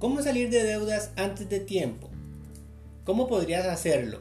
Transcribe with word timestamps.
¿Cómo 0.00 0.22
salir 0.22 0.48
de 0.48 0.64
deudas 0.64 1.12
antes 1.18 1.50
de 1.50 1.60
tiempo? 1.60 2.08
¿Cómo 3.04 3.28
podrías 3.28 3.66
hacerlo? 3.66 4.20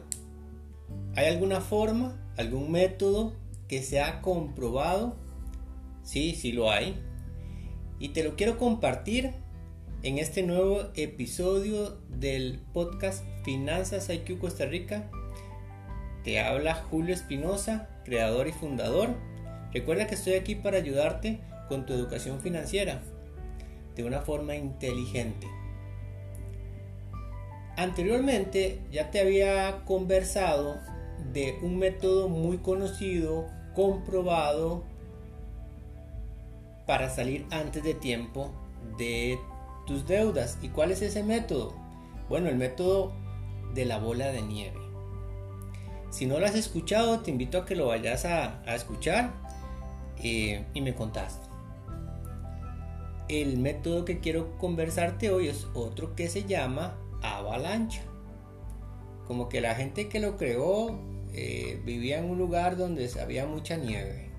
¿Hay 1.15 1.27
alguna 1.27 1.61
forma, 1.61 2.17
algún 2.35 2.69
método 2.69 3.31
que 3.69 3.81
se 3.81 4.01
ha 4.01 4.21
comprobado? 4.21 5.15
Sí, 6.03 6.35
sí 6.35 6.51
lo 6.51 6.69
hay. 6.69 7.01
Y 7.97 8.09
te 8.09 8.25
lo 8.25 8.35
quiero 8.35 8.57
compartir 8.57 9.31
en 10.03 10.17
este 10.17 10.43
nuevo 10.43 10.81
episodio 10.95 11.97
del 12.09 12.59
podcast 12.73 13.23
Finanzas 13.45 14.09
IQ 14.09 14.37
Costa 14.37 14.65
Rica. 14.65 15.09
Te 16.25 16.41
habla 16.41 16.75
Julio 16.75 17.13
Espinosa, 17.13 17.87
creador 18.03 18.49
y 18.49 18.51
fundador. 18.51 19.15
Recuerda 19.71 20.07
que 20.07 20.15
estoy 20.15 20.33
aquí 20.33 20.55
para 20.55 20.75
ayudarte 20.75 21.39
con 21.69 21.85
tu 21.85 21.93
educación 21.93 22.41
financiera 22.41 23.01
de 23.95 24.03
una 24.03 24.19
forma 24.19 24.57
inteligente. 24.57 25.47
Anteriormente 27.79 28.81
ya 28.91 29.09
te 29.09 29.21
había 29.21 29.85
conversado 29.85 30.81
de 31.31 31.57
un 31.61 31.79
método 31.79 32.27
muy 32.27 32.57
conocido, 32.57 33.45
comprobado, 33.73 34.83
para 36.85 37.09
salir 37.09 37.45
antes 37.51 37.81
de 37.81 37.93
tiempo 37.93 38.51
de 38.97 39.39
tus 39.87 40.05
deudas. 40.05 40.57
¿Y 40.61 40.67
cuál 40.67 40.91
es 40.91 41.01
ese 41.01 41.23
método? 41.23 41.73
Bueno, 42.27 42.49
el 42.49 42.57
método 42.57 43.13
de 43.73 43.85
la 43.85 43.97
bola 43.97 44.27
de 44.27 44.41
nieve. 44.41 44.81
Si 46.09 46.25
no 46.25 46.37
lo 46.37 46.47
has 46.47 46.55
escuchado, 46.55 47.21
te 47.21 47.31
invito 47.31 47.59
a 47.59 47.65
que 47.65 47.77
lo 47.77 47.87
vayas 47.87 48.25
a, 48.25 48.61
escuchar 48.75 49.31
eh, 50.21 50.65
y 50.73 50.81
me 50.81 50.93
contaste. 50.93 51.47
El 53.29 53.57
método 53.57 54.03
que 54.03 54.19
quiero 54.19 54.57
conversarte 54.57 55.31
hoy 55.31 55.47
es 55.47 55.65
otro 55.73 56.13
que 56.13 56.27
se 56.27 56.43
llama 56.43 56.97
avalancha. 57.21 58.01
Como 59.27 59.49
que 59.49 59.61
la 59.61 59.75
gente 59.75 60.09
que 60.09 60.19
lo 60.19 60.37
creó 60.37 60.99
eh, 61.33 61.81
vivía 61.85 62.19
en 62.19 62.25
un 62.29 62.37
lugar 62.37 62.77
donde 62.77 63.09
había 63.21 63.45
mucha 63.45 63.77
nieve 63.77 64.29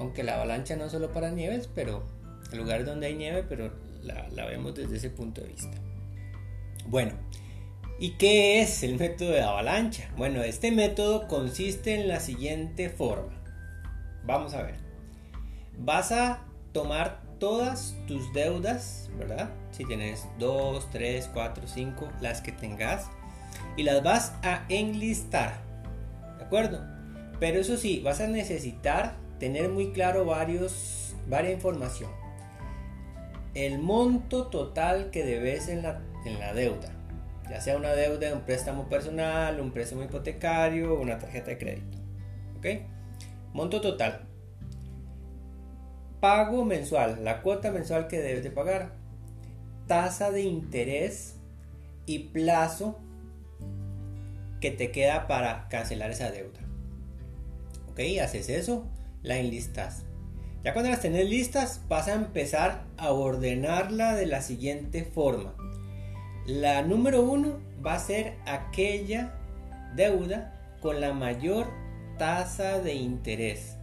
aunque 0.00 0.24
la 0.24 0.34
avalancha 0.34 0.76
no 0.76 0.86
es 0.86 0.92
solo 0.92 1.12
para 1.12 1.30
nieves, 1.30 1.68
pero 1.72 2.02
el 2.50 2.58
lugar 2.58 2.84
donde 2.86 3.06
hay 3.06 3.14
nieve, 3.14 3.44
pero 3.46 3.70
la, 4.02 4.46
vemos 4.46 4.74
desde 4.74 4.96
ese 4.96 5.10
punto 5.10 5.42
de 5.42 5.48
vista. 5.48 5.76
Bueno, 6.86 7.12
¿y 7.98 8.12
qué 8.12 8.62
es 8.62 8.82
el 8.82 8.98
método 8.98 9.32
de 9.32 9.42
avalancha? 9.42 10.10
Bueno, 10.16 10.42
este 10.42 10.72
método 10.72 11.28
consiste 11.28 12.00
en 12.00 12.08
la 12.08 12.18
siguiente 12.18 12.88
forma. 12.88 13.42
Vamos 14.24 14.54
a 14.54 14.62
ver. 14.62 14.76
Vas 15.78 16.12
a 16.12 16.46
tomar 16.72 17.20
todas 17.40 17.96
tus 18.06 18.32
deudas, 18.32 19.10
¿verdad? 19.18 19.50
Si 19.72 19.84
tienes 19.84 20.28
2, 20.38 20.90
3, 20.90 21.30
4, 21.32 21.64
5, 21.66 22.08
las 22.20 22.40
que 22.40 22.52
tengas, 22.52 23.08
y 23.76 23.82
las 23.82 24.02
vas 24.04 24.34
a 24.42 24.64
enlistar, 24.68 25.62
¿de 26.38 26.44
acuerdo? 26.44 26.80
Pero 27.40 27.58
eso 27.58 27.76
sí, 27.76 28.00
vas 28.04 28.20
a 28.20 28.28
necesitar 28.28 29.16
tener 29.40 29.70
muy 29.70 29.90
claro 29.92 30.24
varios, 30.24 31.16
varias 31.28 31.54
información. 31.54 32.10
El 33.54 33.80
monto 33.80 34.46
total 34.46 35.10
que 35.10 35.24
debes 35.24 35.68
en 35.68 35.82
la, 35.82 36.00
en 36.24 36.38
la 36.38 36.52
deuda, 36.52 36.92
ya 37.48 37.60
sea 37.60 37.76
una 37.76 37.92
deuda 37.94 38.28
de 38.28 38.34
un 38.34 38.42
préstamo 38.42 38.88
personal, 38.88 39.58
un 39.60 39.72
préstamo 39.72 40.04
hipotecario 40.04 41.00
una 41.00 41.18
tarjeta 41.18 41.46
de 41.46 41.58
crédito. 41.58 41.98
¿Ok? 42.58 42.66
Monto 43.52 43.80
total. 43.80 44.29
Pago 46.20 46.64
mensual, 46.64 47.24
la 47.24 47.40
cuota 47.40 47.70
mensual 47.70 48.06
que 48.06 48.20
debes 48.20 48.44
de 48.44 48.50
pagar. 48.50 48.92
Tasa 49.86 50.30
de 50.30 50.42
interés 50.42 51.36
y 52.06 52.18
plazo 52.18 52.98
que 54.60 54.70
te 54.70 54.92
queda 54.92 55.26
para 55.26 55.68
cancelar 55.68 56.10
esa 56.10 56.30
deuda. 56.30 56.60
¿Ok? 57.90 58.00
Haces 58.22 58.50
eso 58.50 58.86
la 59.22 59.38
enlistas. 59.38 60.04
Ya 60.62 60.74
cuando 60.74 60.90
las 60.90 61.00
tenés 61.00 61.28
listas, 61.28 61.80
vas 61.88 62.08
a 62.08 62.14
empezar 62.14 62.84
a 62.98 63.12
ordenarla 63.12 64.14
de 64.14 64.26
la 64.26 64.42
siguiente 64.42 65.04
forma. 65.04 65.54
La 66.46 66.82
número 66.82 67.22
uno 67.22 67.58
va 67.84 67.94
a 67.94 67.98
ser 67.98 68.34
aquella 68.46 69.34
deuda 69.96 70.76
con 70.82 71.00
la 71.00 71.14
mayor 71.14 71.68
tasa 72.18 72.78
de 72.80 72.94
interés. 72.94 73.79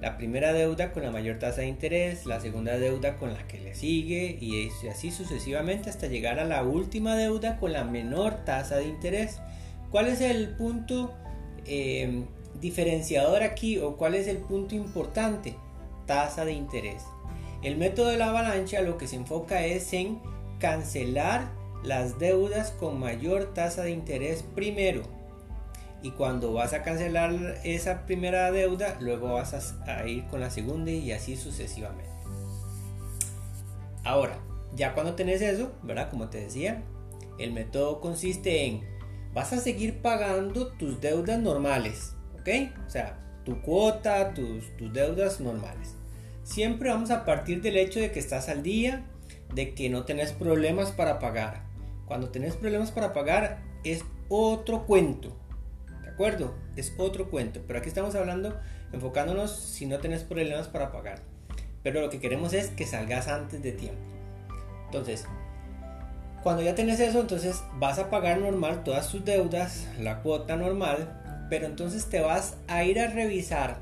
La 0.00 0.18
primera 0.18 0.52
deuda 0.52 0.92
con 0.92 1.02
la 1.02 1.10
mayor 1.10 1.38
tasa 1.38 1.62
de 1.62 1.68
interés, 1.68 2.26
la 2.26 2.38
segunda 2.38 2.76
deuda 2.78 3.16
con 3.16 3.32
la 3.32 3.46
que 3.46 3.58
le 3.58 3.74
sigue 3.74 4.36
y 4.40 4.68
así 4.88 5.10
sucesivamente 5.10 5.88
hasta 5.88 6.06
llegar 6.06 6.38
a 6.38 6.44
la 6.44 6.62
última 6.62 7.16
deuda 7.16 7.58
con 7.58 7.72
la 7.72 7.84
menor 7.84 8.44
tasa 8.44 8.76
de 8.76 8.84
interés. 8.84 9.40
¿Cuál 9.90 10.08
es 10.08 10.20
el 10.20 10.50
punto 10.50 11.14
eh, 11.64 12.24
diferenciador 12.60 13.42
aquí 13.42 13.78
o 13.78 13.96
cuál 13.96 14.14
es 14.14 14.28
el 14.28 14.36
punto 14.36 14.74
importante? 14.74 15.56
Tasa 16.06 16.44
de 16.44 16.52
interés. 16.52 17.02
El 17.62 17.78
método 17.78 18.08
de 18.08 18.18
la 18.18 18.28
avalancha 18.28 18.82
lo 18.82 18.98
que 18.98 19.08
se 19.08 19.16
enfoca 19.16 19.64
es 19.64 19.92
en 19.94 20.20
cancelar 20.58 21.50
las 21.82 22.18
deudas 22.18 22.70
con 22.70 23.00
mayor 23.00 23.54
tasa 23.54 23.82
de 23.82 23.92
interés 23.92 24.44
primero. 24.54 25.15
Y 26.02 26.10
cuando 26.12 26.52
vas 26.52 26.72
a 26.72 26.82
cancelar 26.82 27.32
esa 27.64 28.06
primera 28.06 28.50
deuda, 28.52 28.96
luego 29.00 29.34
vas 29.34 29.74
a, 29.86 30.06
ir 30.06 30.24
con 30.26 30.40
la 30.40 30.50
segunda 30.50 30.90
y 30.90 31.12
así 31.12 31.36
sucesivamente. 31.36 32.10
Ahora, 34.04 34.38
ya 34.74 34.94
cuando 34.94 35.14
tenés 35.14 35.42
eso, 35.42 35.72
¿verdad? 35.82 36.10
Como 36.10 36.28
te 36.28 36.40
decía, 36.40 36.82
el 37.38 37.52
método 37.52 38.00
consiste 38.00 38.66
en 38.66 38.82
vas 39.34 39.52
a 39.52 39.60
seguir 39.60 40.00
pagando 40.00 40.68
tus 40.68 41.00
deudas 41.00 41.38
normales 41.40 42.16
o 42.86 42.90
sea, 42.90 43.18
tu 43.44 43.60
cuota, 43.60 44.32
tus, 44.32 44.76
tus 44.76 44.92
deudas 44.92 45.40
normales. 45.40 45.94
Siempre 46.44 46.90
vamos 46.90 47.10
a 47.10 47.24
partir 47.24 47.60
del 47.60 47.76
hecho 47.76 47.98
de 47.98 48.12
que 48.12 48.20
estás 48.20 48.48
al 48.48 48.62
día, 48.62 49.04
de 49.52 49.74
que 49.74 49.88
no 49.88 50.04
tenés 50.04 50.32
problemas 50.32 50.92
para 50.92 51.18
pagar. 51.18 51.64
Cuando 52.06 52.28
tenés 52.28 52.54
problemas 52.54 52.92
para 52.92 53.12
pagar 53.12 53.62
es 53.82 54.04
otro 54.28 54.86
cuento. 54.86 55.36
Es 56.76 56.94
otro 56.98 57.30
cuento. 57.30 57.60
Pero 57.66 57.78
aquí 57.78 57.88
estamos 57.88 58.14
hablando, 58.14 58.58
enfocándonos 58.92 59.54
si 59.54 59.86
no 59.86 59.98
tenés 59.98 60.24
problemas 60.24 60.68
para 60.68 60.92
pagar. 60.92 61.20
Pero 61.82 62.00
lo 62.00 62.10
que 62.10 62.20
queremos 62.20 62.52
es 62.52 62.68
que 62.68 62.86
salgas 62.86 63.28
antes 63.28 63.62
de 63.62 63.72
tiempo. 63.72 64.00
Entonces, 64.86 65.24
cuando 66.42 66.62
ya 66.62 66.74
tenés 66.74 67.00
eso, 67.00 67.20
entonces 67.20 67.62
vas 67.78 67.98
a 67.98 68.08
pagar 68.08 68.38
normal 68.38 68.84
todas 68.84 69.10
tus 69.10 69.24
deudas, 69.24 69.86
la 70.00 70.22
cuota 70.22 70.56
normal, 70.56 71.46
pero 71.50 71.66
entonces 71.66 72.06
te 72.06 72.20
vas 72.20 72.56
a 72.68 72.84
ir 72.84 73.00
a 73.00 73.08
revisar 73.08 73.80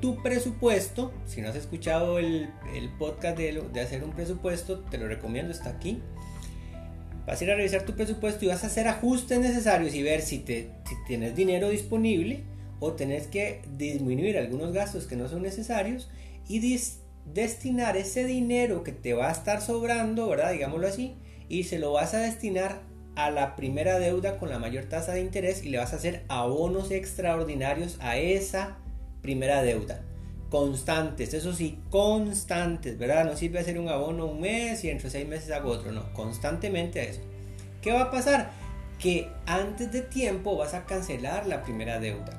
tu 0.00 0.22
presupuesto. 0.22 1.12
Si 1.26 1.40
no 1.40 1.48
has 1.48 1.56
escuchado 1.56 2.18
el, 2.18 2.50
podcast 2.98 3.36
de, 3.36 3.64
de, 3.72 3.80
hacer 3.80 4.04
un 4.04 4.12
presupuesto, 4.12 4.80
te 4.80 4.98
lo 4.98 5.08
recomiendo, 5.08 5.52
está 5.52 5.70
aquí. 5.70 6.00
Vas 7.26 7.40
a 7.40 7.44
ir 7.44 7.50
a 7.50 7.54
revisar 7.54 7.82
tu 7.82 7.94
presupuesto 7.94 8.44
y 8.44 8.48
vas 8.48 8.64
a 8.64 8.66
hacer 8.66 8.88
ajustes 8.88 9.38
necesarios 9.38 9.94
y 9.94 10.02
ver 10.02 10.22
si, 10.22 10.38
te, 10.38 10.70
si 10.88 10.94
tienes 11.06 11.36
dinero 11.36 11.68
disponible 11.68 12.42
o 12.80 12.92
tenés 12.92 13.28
que 13.28 13.62
disminuir 13.76 14.36
algunos 14.36 14.72
gastos 14.72 15.06
que 15.06 15.14
no 15.14 15.28
son 15.28 15.42
necesarios 15.42 16.10
y 16.48 16.58
destinar 17.32 17.96
ese 17.96 18.24
dinero 18.24 18.82
que 18.82 18.90
te 18.90 19.14
va 19.14 19.28
a 19.28 19.32
estar 19.32 19.60
sobrando, 19.60 20.28
¿verdad? 20.28 20.52
Digámoslo 20.52 20.88
así, 20.88 21.14
y 21.48 21.64
se 21.64 21.78
lo 21.78 21.92
vas 21.92 22.14
a 22.14 22.18
destinar 22.18 22.80
a 23.14 23.30
la 23.30 23.54
primera 23.56 23.98
deuda 23.98 24.38
con 24.38 24.48
la 24.48 24.58
mayor 24.58 24.86
tasa 24.86 25.12
de 25.12 25.20
interés 25.20 25.64
y 25.64 25.68
le 25.68 25.78
vas 25.78 25.92
a 25.92 25.96
hacer 25.96 26.24
abonos 26.28 26.90
extraordinarios 26.90 27.98
a 28.00 28.16
esa 28.16 28.78
primera 29.20 29.62
deuda. 29.62 30.02
Constantes, 30.52 31.32
eso 31.32 31.54
sí, 31.54 31.78
constantes, 31.88 32.98
¿verdad? 32.98 33.24
No 33.24 33.38
sirve 33.38 33.60
hacer 33.60 33.78
un 33.78 33.88
abono 33.88 34.26
un 34.26 34.42
mes 34.42 34.84
y 34.84 34.90
entre 34.90 35.08
seis 35.08 35.26
meses 35.26 35.50
hago 35.50 35.70
otro, 35.70 35.92
no, 35.92 36.12
constantemente 36.12 37.08
eso. 37.08 37.22
¿Qué 37.80 37.90
va 37.90 38.02
a 38.02 38.10
pasar? 38.10 38.50
Que 38.98 39.30
antes 39.46 39.90
de 39.92 40.02
tiempo 40.02 40.58
vas 40.58 40.74
a 40.74 40.84
cancelar 40.84 41.46
la 41.46 41.62
primera 41.62 42.00
deuda. 42.00 42.38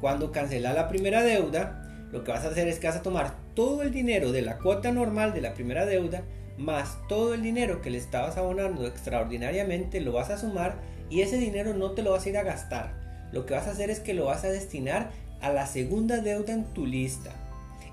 Cuando 0.00 0.30
cancelas 0.30 0.76
la 0.76 0.86
primera 0.86 1.24
deuda, 1.24 2.08
lo 2.12 2.22
que 2.22 2.30
vas 2.30 2.44
a 2.44 2.50
hacer 2.50 2.68
es 2.68 2.78
que 2.78 2.86
vas 2.86 2.98
a 2.98 3.02
tomar 3.02 3.34
todo 3.56 3.82
el 3.82 3.90
dinero 3.90 4.30
de 4.30 4.42
la 4.42 4.58
cuota 4.58 4.92
normal 4.92 5.34
de 5.34 5.40
la 5.40 5.54
primera 5.54 5.86
deuda, 5.86 6.22
más 6.56 6.98
todo 7.08 7.34
el 7.34 7.42
dinero 7.42 7.82
que 7.82 7.90
le 7.90 7.98
estabas 7.98 8.36
abonando 8.36 8.86
extraordinariamente 8.86 10.00
lo 10.00 10.12
vas 10.12 10.30
a 10.30 10.38
sumar 10.38 10.76
y 11.10 11.22
ese 11.22 11.38
dinero 11.38 11.74
no 11.74 11.90
te 11.94 12.04
lo 12.04 12.12
vas 12.12 12.26
a 12.26 12.28
ir 12.28 12.38
a 12.38 12.44
gastar. 12.44 12.94
Lo 13.32 13.44
que 13.44 13.54
vas 13.54 13.66
a 13.66 13.72
hacer 13.72 13.90
es 13.90 13.98
que 13.98 14.14
lo 14.14 14.26
vas 14.26 14.44
a 14.44 14.50
destinar 14.50 15.10
a 15.40 15.50
la 15.50 15.66
segunda 15.66 16.18
deuda 16.18 16.52
en 16.52 16.64
tu 16.72 16.86
lista 16.86 17.32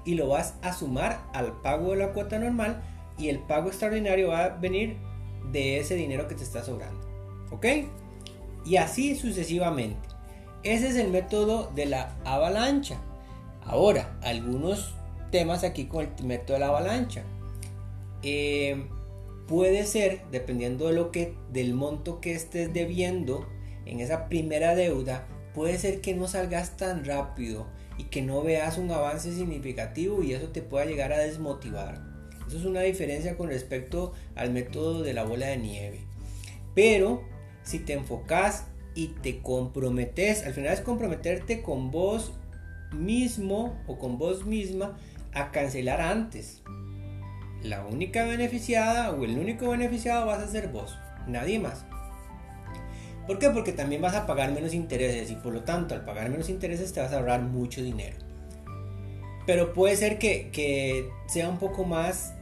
y 0.05 0.15
lo 0.15 0.27
vas 0.27 0.55
a 0.61 0.73
sumar 0.73 1.21
al 1.33 1.53
pago 1.61 1.91
de 1.91 1.97
la 1.97 2.13
cuota 2.13 2.39
normal 2.39 2.81
y 3.17 3.29
el 3.29 3.39
pago 3.39 3.67
extraordinario 3.67 4.29
va 4.29 4.45
a 4.45 4.49
venir 4.49 4.97
de 5.51 5.79
ese 5.79 5.95
dinero 5.95 6.27
que 6.27 6.35
te 6.35 6.43
está 6.43 6.63
sobrando. 6.63 6.99
¿Ok? 7.51 7.65
Y 8.65 8.77
así 8.77 9.15
sucesivamente. 9.15 10.07
Ese 10.63 10.89
es 10.89 10.95
el 10.95 11.09
método 11.09 11.71
de 11.75 11.85
la 11.85 12.15
avalancha. 12.25 12.97
Ahora, 13.63 14.17
algunos 14.21 14.95
temas 15.31 15.63
aquí 15.63 15.85
con 15.85 16.05
el 16.05 16.23
método 16.25 16.53
de 16.53 16.59
la 16.59 16.67
avalancha. 16.67 17.23
eh, 18.23 18.87
puede 19.47 19.85
ser, 19.85 20.21
dependiendo 20.31 20.87
de 20.87 20.93
lo 20.93 21.11
que, 21.11 21.35
del 21.51 21.73
monto 21.73 22.19
que 22.19 22.33
estés 22.33 22.73
debiendo 22.73 23.47
en 23.85 24.01
esa 24.01 24.27
primera 24.27 24.75
deuda, 24.75 25.25
puede 25.57 25.79
ser 25.79 26.01
que 26.01 26.13
no 26.13 26.27
salgas 26.27 26.77
tan 26.77 27.03
rápido 27.03 27.65
y 27.97 28.03
que 28.03 28.21
no 28.21 28.43
veas 28.43 28.77
un 28.77 28.91
avance 28.91 29.33
significativo 29.33 30.21
y 30.21 30.33
eso 30.33 30.49
te 30.49 30.61
pueda 30.61 30.85
llegar 30.85 31.11
a 31.11 31.17
desmotivar. 31.17 31.99
Eso 32.47 32.59
es 32.59 32.65
una 32.65 32.81
diferencia 32.81 33.35
con 33.35 33.49
respecto 33.49 34.13
al 34.35 34.51
método 34.51 35.01
de 35.01 35.15
la 35.15 35.23
bola 35.23 35.47
de 35.47 35.57
nieve. 35.57 36.01
Pero 36.75 37.23
si 37.63 37.79
te 37.79 37.93
enfocas 37.93 38.65
y 38.93 39.07
te 39.23 39.41
comprometes, 39.41 40.45
al 40.45 40.53
final 40.53 40.73
es 40.73 40.81
comprometerte 40.81 41.63
con 41.63 41.89
vos 41.89 42.33
mismo 42.91 43.81
o 43.87 43.97
con 43.97 44.19
vos 44.19 44.45
misma 44.45 44.95
a 45.33 45.49
cancelar 45.49 46.01
antes. 46.01 46.61
La 47.63 47.83
única 47.83 48.25
beneficiada 48.25 49.09
o 49.09 49.25
el 49.25 49.39
único 49.39 49.69
beneficiado 49.69 50.27
vas 50.27 50.43
a 50.43 50.47
ser 50.47 50.67
vos, 50.67 50.99
nadie 51.25 51.57
más. 51.57 51.83
¿Por 53.27 53.39
qué? 53.39 53.49
Porque 53.49 53.73
también 53.73 54.01
vas 54.01 54.15
a 54.15 54.25
pagar 54.25 54.53
menos 54.53 54.73
intereses 54.73 55.29
y 55.29 55.35
por 55.35 55.53
lo 55.53 55.63
tanto 55.63 55.93
al 55.93 56.05
pagar 56.05 56.29
menos 56.29 56.49
intereses 56.49 56.93
te 56.93 57.01
vas 57.01 57.11
a 57.11 57.17
ahorrar 57.17 57.41
mucho 57.41 57.83
dinero. 57.83 58.15
Pero 59.45 59.73
puede 59.73 59.97
ser 59.97 60.17
que, 60.17 61.09
sea 61.27 61.49
un 61.49 61.59
poco 61.59 61.83
más 61.83 62.33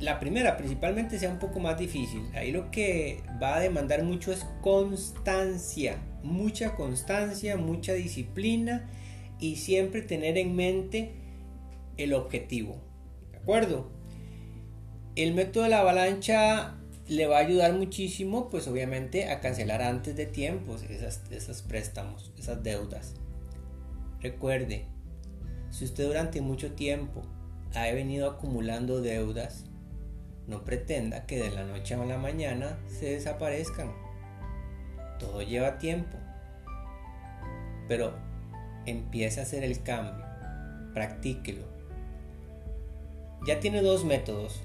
la 0.00 0.18
primera 0.18 0.56
principalmente 0.56 1.16
sea 1.20 1.30
un 1.30 1.38
poco 1.38 1.60
más 1.60 1.78
difícil. 1.78 2.28
Ahí 2.34 2.50
lo 2.50 2.72
que 2.72 3.22
va 3.40 3.56
a 3.56 3.60
demandar 3.60 4.02
mucho 4.02 4.32
es 4.32 4.44
constancia, 4.60 5.98
mucha 6.24 6.74
constancia, 6.74 7.56
mucha 7.56 7.92
disciplina 7.92 8.88
y 9.38 9.56
siempre 9.56 10.02
tener 10.02 10.38
en 10.38 10.56
mente 10.56 11.12
el 11.96 12.14
objetivo. 12.14 12.80
¿De 13.30 13.38
acuerdo? 13.38 13.92
El 15.14 15.34
método 15.34 15.64
de 15.64 15.70
la 15.70 15.80
avalancha 15.80 16.74
le 17.12 17.26
va 17.26 17.36
a 17.36 17.40
ayudar 17.40 17.74
muchísimo, 17.74 18.48
pues 18.48 18.66
obviamente, 18.68 19.30
a 19.30 19.40
cancelar 19.40 19.82
antes 19.82 20.16
de 20.16 20.26
tiempo 20.26 20.76
esas, 20.76 21.62
préstamos, 21.62 22.32
esas 22.38 22.62
deudas. 22.62 23.14
Recuerde, 24.20 24.86
si 25.70 25.84
usted 25.84 26.06
durante 26.06 26.40
mucho 26.40 26.72
tiempo 26.72 27.22
ha 27.74 27.84
venido 27.92 28.30
acumulando 28.30 29.02
deudas, 29.02 29.66
no 30.46 30.64
pretenda 30.64 31.26
que 31.26 31.42
de 31.42 31.50
la 31.50 31.64
noche 31.64 31.94
a 31.94 32.04
la 32.04 32.16
mañana 32.18 32.78
se 32.86 33.10
desaparezcan. 33.10 33.92
Todo 35.18 35.42
lleva 35.42 35.78
tiempo. 35.78 36.16
Pero 37.88 38.14
empiece 38.86 39.40
a 39.40 39.42
hacer 39.42 39.64
el 39.64 39.82
cambio. 39.82 40.24
Practíquelo. 40.94 41.64
Ya 43.46 43.60
tiene 43.60 43.82
dos 43.82 44.04
métodos. 44.04 44.62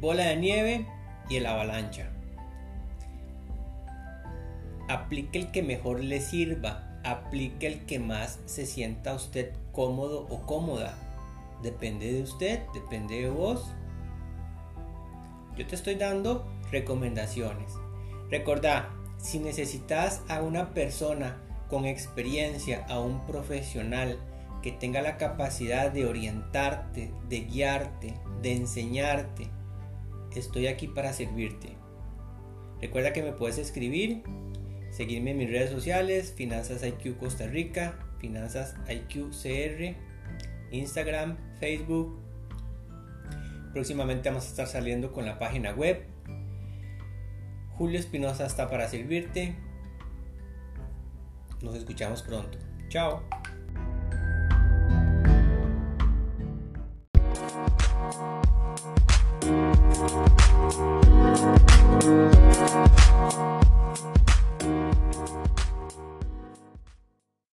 Bola 0.00 0.26
de 0.26 0.36
nieve 0.36 0.86
y 1.28 1.36
el 1.36 1.46
avalancha. 1.46 2.10
Aplique 4.88 5.38
el 5.38 5.50
que 5.50 5.62
mejor 5.62 6.02
le 6.02 6.20
sirva. 6.20 7.00
Aplique 7.04 7.66
el 7.66 7.86
que 7.86 7.98
más 7.98 8.40
se 8.46 8.66
sienta 8.66 9.14
usted 9.14 9.52
cómodo 9.72 10.26
o 10.28 10.42
cómoda. 10.42 10.94
Depende 11.62 12.12
de 12.12 12.22
usted, 12.22 12.60
depende 12.74 13.22
de 13.22 13.30
vos 13.30 13.72
yo 15.56 15.66
te 15.66 15.74
estoy 15.74 15.94
dando 15.94 16.46
recomendaciones. 16.70 17.72
Recordá, 18.30 18.90
si 19.16 19.38
necesitas 19.38 20.22
a 20.28 20.42
una 20.42 20.74
persona 20.74 21.38
con 21.68 21.86
experiencia, 21.86 22.84
a 22.88 23.00
un 23.00 23.24
profesional 23.26 24.18
que 24.62 24.72
tenga 24.72 25.00
la 25.00 25.16
capacidad 25.16 25.90
de 25.90 26.06
orientarte, 26.06 27.10
de 27.28 27.40
guiarte, 27.40 28.14
de 28.42 28.52
enseñarte, 28.52 29.48
estoy 30.38 30.66
aquí 30.66 30.88
para 30.88 31.12
servirte. 31.12 31.76
Recuerda 32.80 33.12
que 33.12 33.22
me 33.22 33.32
puedes 33.32 33.58
escribir, 33.58 34.22
seguirme 34.90 35.32
en 35.32 35.38
mis 35.38 35.50
redes 35.50 35.70
sociales, 35.70 36.32
Finanzas 36.36 36.82
IQ 36.84 37.18
Costa 37.18 37.46
Rica, 37.46 37.98
Finanzas 38.18 38.74
IQ 38.88 39.30
CR, 39.30 39.96
Instagram, 40.70 41.36
Facebook, 41.58 42.26
Próximamente 43.76 44.30
vamos 44.30 44.46
a 44.46 44.48
estar 44.48 44.66
saliendo 44.66 45.12
con 45.12 45.26
la 45.26 45.38
página 45.38 45.72
web. 45.72 46.02
Julio 47.76 48.00
Espinosa 48.00 48.46
está 48.46 48.70
para 48.70 48.88
servirte. 48.88 49.54
Nos 51.60 51.74
escuchamos 51.74 52.22
pronto. 52.22 52.56
Chao. 52.88 53.22